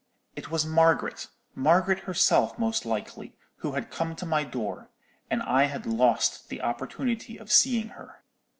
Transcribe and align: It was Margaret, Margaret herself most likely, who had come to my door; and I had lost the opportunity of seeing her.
It 0.35 0.49
was 0.49 0.65
Margaret, 0.65 1.27
Margaret 1.53 1.99
herself 2.05 2.57
most 2.57 2.87
likely, 2.87 3.35
who 3.57 3.73
had 3.73 3.91
come 3.91 4.15
to 4.15 4.25
my 4.25 4.43
door; 4.43 4.89
and 5.29 5.43
I 5.43 5.65
had 5.65 5.85
lost 5.85 6.49
the 6.49 6.59
opportunity 6.63 7.37
of 7.37 7.51
seeing 7.51 7.89
her. 7.89 8.23